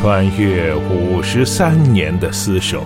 [0.00, 2.82] 穿越五十三年的厮守，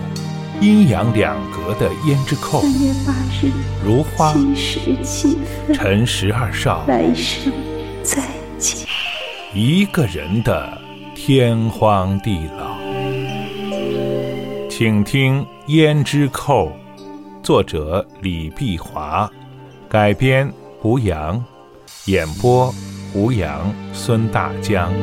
[0.61, 3.51] 阴阳两隔的胭脂扣，三月八日，
[3.83, 7.51] 如花七时七分，陈十二少，来生
[8.03, 8.21] 再
[8.59, 8.87] 见。
[9.55, 10.77] 一个人的
[11.15, 12.77] 天荒地老。
[14.69, 16.67] 请听《胭脂扣》，
[17.41, 19.27] 作者李碧华，
[19.89, 20.47] 改编
[20.79, 21.43] 胡杨，
[22.05, 22.71] 演播
[23.11, 24.93] 胡杨、孙大江。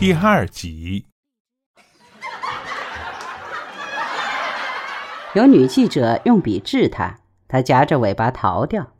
[0.00, 1.06] 第二集，
[5.34, 8.96] 有女记者用笔治他，他夹着尾巴逃掉。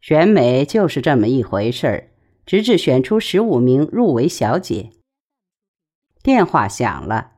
[0.00, 2.10] 选美就是这么一回事儿，
[2.44, 4.90] 直至选出十五名入围小姐。
[6.20, 7.34] 电话响了，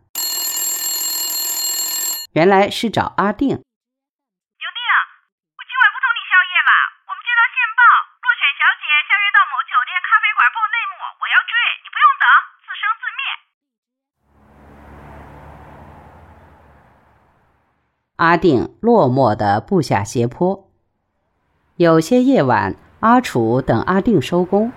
[2.32, 3.48] 原来是找阿定。
[3.48, 3.64] 牛定，我
[5.68, 6.72] 今晚不同你宵夜了。
[7.04, 7.84] 我们接到线报，
[8.24, 11.52] 落选小姐相约到某酒店咖啡馆破内幕，我要追，
[11.84, 12.24] 你不用等，
[12.64, 13.22] 自生自灭。
[18.22, 20.68] 阿定落寞地步下斜坡。
[21.74, 24.70] 有些夜晚，阿楚等阿定收工，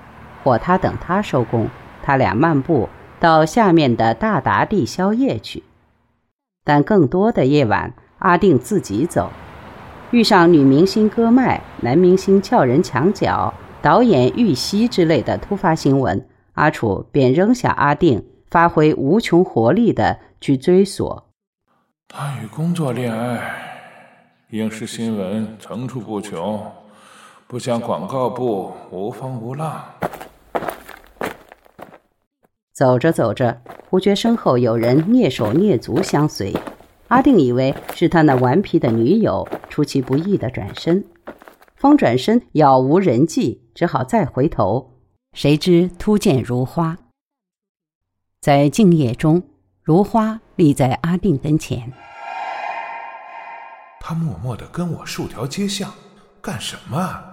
[0.44, 1.68] 或他等他收工，
[2.02, 5.64] 他俩漫步到下面的大达地宵夜去。
[6.64, 9.30] 但更多的夜晚，阿定自己走，
[10.10, 21.28] 遇上女明星割脉、男明星撬人墙角、导演遇袭之类的突发新闻，阿楚便扔下阿定，发挥无穷活力的去追索。
[22.08, 26.66] 他与工作恋爱，影视新闻层出不穷。
[27.48, 29.86] 不像广告部无风无浪。
[32.74, 36.54] 走着走着，忽觉身后有人蹑手蹑足相随。
[37.10, 41.06] 阿定以为是他那顽皮的女友，出其不意的转身，
[41.76, 45.00] 方转身杳无人迹，只好再回头。
[45.34, 46.98] 谁知突见如花，
[48.42, 49.44] 在静夜中，
[49.86, 51.94] 如花立在阿定跟前。
[54.00, 55.94] 他默默的跟我数条街巷，
[56.42, 57.24] 干什么？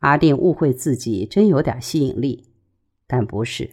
[0.00, 2.50] 阿定误会自己真有点吸引力，
[3.06, 3.70] 但不是。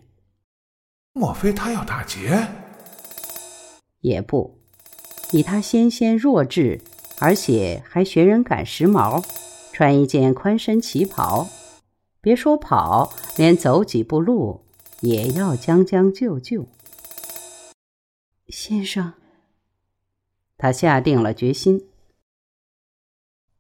[1.12, 2.48] 莫非他要打劫？
[4.00, 4.62] 也不，
[5.34, 6.80] 以他纤纤弱质，
[7.20, 9.22] 而且还学人赶时髦，
[9.74, 11.50] 穿一件宽身旗袍，
[12.22, 14.64] 别说跑，连走几步路
[15.02, 16.66] 也要将将就就。
[18.52, 19.14] 先生，
[20.58, 21.90] 他下定了决心，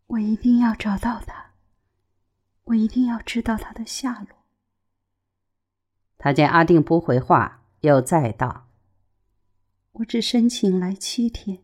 [0.08, 1.54] 我一定要找到他。
[2.66, 4.44] 我一定要知道他的下落。
[6.18, 8.68] 他见阿定不回话，又再道
[9.94, 11.64] ：“我只申请来七天，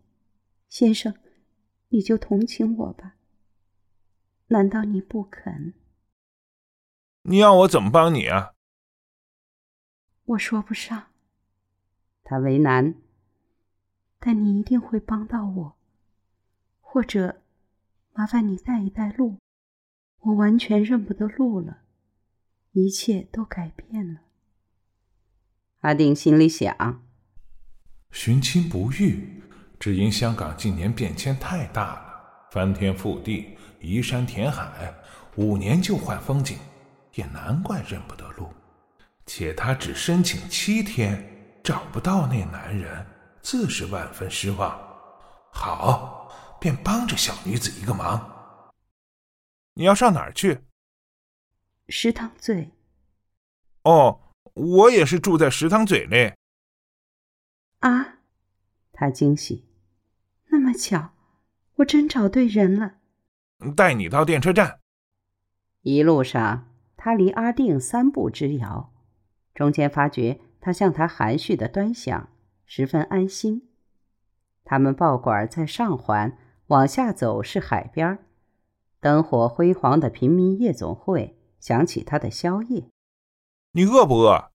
[0.69, 1.13] 先生，
[1.89, 3.15] 你就同情我吧。
[4.47, 5.73] 难道你不肯？
[7.23, 8.53] 你要我怎么帮你啊？
[10.23, 11.11] 我说不上。
[12.23, 12.95] 他为难，
[14.19, 15.77] 但你一定会帮到我，
[16.81, 17.41] 或者
[18.13, 19.37] 麻烦你带一带路。”
[20.21, 21.83] 我完全认不得路了，
[22.71, 24.21] 一切都改变了。
[25.81, 27.03] 阿定心里想：
[28.11, 29.41] 寻亲不遇，
[29.79, 34.93] 只因香港近年变迁太大了，翻天覆地，移山填海，
[35.37, 36.57] 五年就换风景，
[37.13, 38.49] 也难怪认不得路。
[39.25, 41.23] 且他只申请七天，
[41.63, 43.05] 找不到那男人，
[43.49, 44.77] 自是万分失望。
[45.53, 48.73] 好，便帮着小女子一个忙。
[49.75, 50.65] 你要上哪儿去？
[51.87, 52.73] 石塘嘴。
[53.83, 56.35] 哦，我也是住在石塘嘴内。
[57.79, 58.17] 啊，
[58.91, 59.65] 他惊喜，
[60.47, 61.13] 那么巧，
[61.75, 62.95] 我真找对人了。
[63.77, 64.81] 带你到电车站。
[65.83, 68.93] 一路上，他离阿定三步之遥，
[69.55, 72.29] 中间发觉他向他含蓄的端详，
[72.67, 73.67] 十分安心。
[74.63, 78.25] 他们报馆在上环，往下走是海边儿。
[78.99, 82.89] 灯火辉煌的平民夜总会，想起他的宵夜。
[83.71, 84.51] 你饿不饿？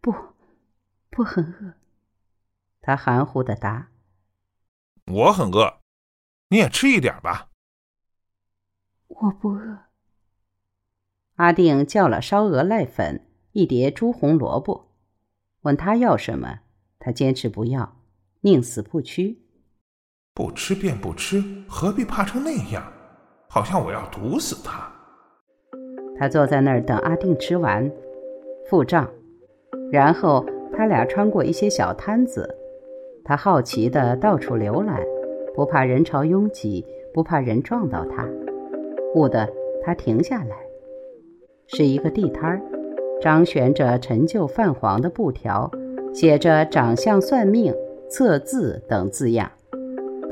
[0.00, 0.12] 不，
[1.10, 1.74] 不很饿。
[2.80, 3.90] 他含糊的答。
[5.06, 5.80] 我很饿，
[6.48, 7.50] 你也吃一点吧。
[9.08, 9.80] 我不饿。
[11.34, 14.92] 阿定叫了烧鹅濑粉，一碟猪红萝卜，
[15.62, 16.60] 问他要什么，
[17.00, 17.96] 他坚持不要，
[18.42, 19.36] 宁死不屈。
[20.32, 22.84] 不吃便不吃，何必怕成那样？
[23.48, 24.88] 好像我要毒死他。
[26.16, 27.90] 他坐在那儿等阿定吃完，
[28.68, 29.10] 付账，
[29.90, 32.48] 然后他俩穿过一些小摊子。
[33.24, 35.02] 他好奇的到处浏览，
[35.54, 38.28] 不怕人潮拥挤，不怕人撞到他。
[39.14, 39.48] 兀的，
[39.82, 40.56] 他停下来，
[41.66, 42.60] 是一个地摊儿，
[43.20, 45.70] 张悬着陈旧泛黄的布条，
[46.12, 47.74] 写着“长相算命
[48.10, 49.50] ”“测字”等字样。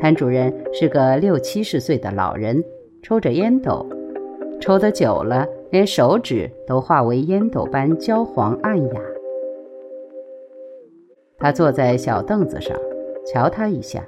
[0.01, 2.63] 摊主人是个六七十岁的老人，
[3.03, 3.85] 抽着烟斗，
[4.61, 9.01] 抽得久了，连手指都化为烟斗般焦黄暗哑。
[11.39, 12.77] 他坐在小凳子上，
[13.27, 14.05] 瞧他一下。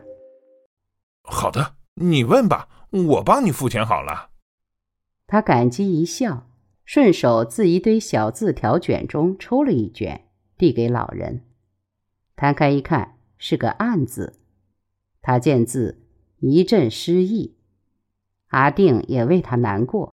[1.23, 2.69] 好的，你问吧，
[3.09, 4.31] 我帮你付钱好了。
[5.27, 6.49] 他感激一笑，
[6.85, 10.27] 顺手自一堆小字条卷中抽了一卷，
[10.59, 11.43] 递给老人。
[12.41, 14.41] 摊开一看，是个“案”字。
[15.21, 16.07] 他见字，
[16.39, 17.59] 一阵失意。
[18.47, 20.15] 阿定也为他难过。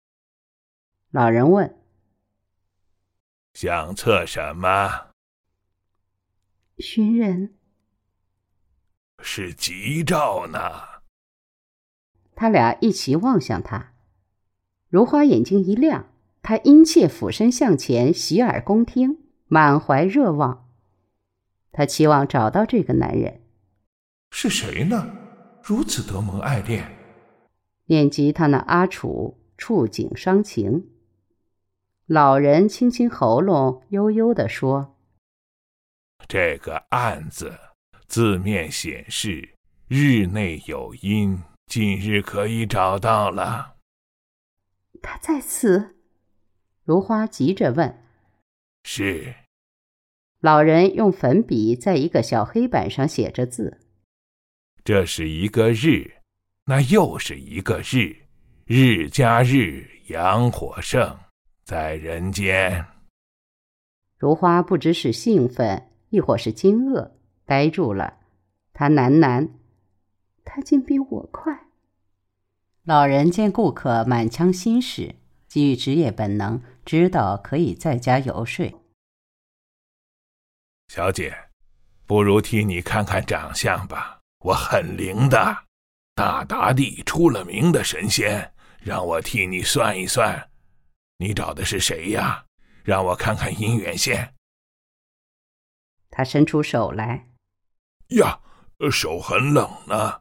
[1.09, 1.79] 老人问
[3.55, 5.07] ：“想测什么？”
[6.77, 7.55] 寻人。
[9.23, 10.59] 是吉兆呢。
[12.35, 13.93] 他俩一齐望向他，
[14.89, 16.13] 如花眼睛一亮，
[16.43, 20.60] 他殷切俯身向前，洗耳恭听，满怀热望。
[21.71, 23.41] 他期望找到这个男人。
[24.31, 25.17] 是谁呢？
[25.63, 26.89] 如此得蒙爱恋。
[27.85, 30.89] 念及他那阿楚触景伤情。
[32.05, 34.97] 老人清清喉咙，悠悠地说
[36.27, 37.57] ：“这个案子。”
[38.07, 39.55] 字面显示
[39.87, 43.77] 日内有因，近日可以找到了。
[45.01, 45.95] 他在此。
[46.83, 48.03] 如花急着问
[48.83, 49.33] ：“是。”
[50.41, 53.77] 老人用粉笔在一个小黑板上写着字
[54.83, 56.13] ：“这是一个日，
[56.65, 58.15] 那又是一个日，
[58.65, 61.15] 日加日，阳火盛，
[61.63, 62.83] 在人间。”
[64.17, 67.11] 如花不知是兴奋，亦或是惊愕。
[67.45, 68.17] 呆住了，
[68.73, 69.47] 她喃喃
[70.43, 71.67] ：“他竟比我快。”
[72.83, 75.13] 老人见顾客满腔心事，
[75.47, 78.80] 基于职业本能，知道可以在家游说。
[80.93, 81.33] 小姐，
[82.05, 85.63] 不如替你看看长相吧，我很灵的，
[86.15, 90.49] 大达地出了名的神仙，让我替你算一算。
[91.19, 92.43] 你找的是谁呀？
[92.83, 94.33] 让我看看姻缘线。
[96.09, 97.29] 他伸出手来。
[98.09, 98.41] 呀，
[98.91, 100.19] 手很冷呢。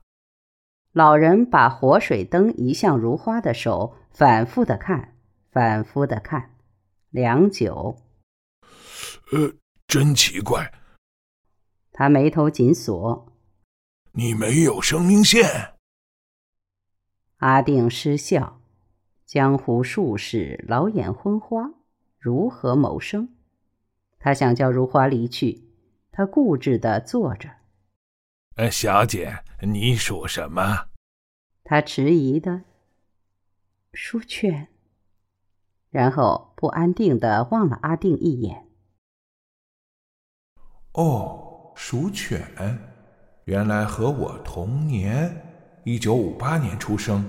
[0.93, 5.17] 老人把活水灯移向如花的手，反复的看，
[5.51, 6.55] 反复的看，
[7.09, 7.99] 良久。
[9.33, 9.53] 呃，
[9.91, 10.73] 真奇怪。
[11.91, 13.27] 他眉头紧锁。
[14.13, 15.75] 你没有生命线。
[17.39, 18.63] 阿定失笑。
[19.27, 21.73] 江湖术士老眼昏花，
[22.21, 23.31] 如何谋生？
[24.21, 25.69] 他想叫如花离去，
[26.13, 27.49] 他固执的坐着。
[28.55, 30.89] 呃，小姐，你属什么？
[31.65, 32.63] 他迟疑的
[33.93, 34.69] 书卷，
[35.89, 38.70] 然后不安定的望了阿定一眼。
[40.95, 42.43] 哦，属犬，
[43.45, 45.35] 原来和我同年，
[45.85, 47.25] 一九五八年出生。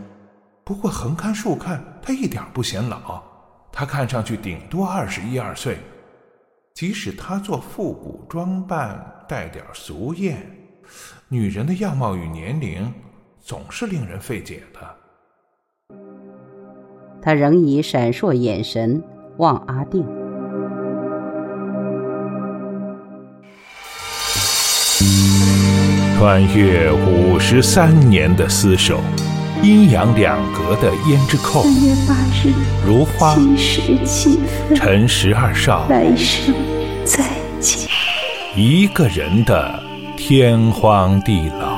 [0.63, 3.22] 不过横看竖看，他一点不显老，
[3.72, 5.78] 他看上去顶多二十一二岁。
[6.74, 10.38] 即使他做复古装扮，带点俗艳。
[11.28, 12.92] 女人的样貌与年龄
[13.40, 15.96] 总是令人费解的。
[17.22, 19.04] 他仍以闪烁眼神
[19.38, 20.20] 望阿定。
[26.21, 29.01] 穿越五十三年的厮守，
[29.63, 31.63] 阴阳两隔的胭脂扣。
[31.63, 32.13] 三月八
[32.44, 32.54] 日，
[32.85, 33.33] 如花。
[33.33, 34.78] 七时七分。
[34.78, 35.87] 陈十二少。
[35.90, 36.54] 来生
[37.04, 37.25] 再
[37.59, 37.90] 见。
[38.56, 39.83] 一个人的。
[40.16, 41.70] 天荒地老。